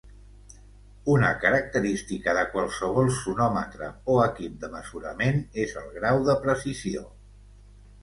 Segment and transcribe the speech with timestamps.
[1.15, 7.09] Una característica de qualsevol sonòmetre o equip de mesurament és el grau de precisió.